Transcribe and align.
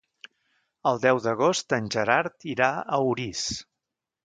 El 0.91 1.01
deu 1.03 1.21
d'agost 1.25 1.77
en 1.79 1.91
Gerard 1.97 2.49
irà 2.55 2.73
a 2.81 3.01
Orís. 3.13 3.47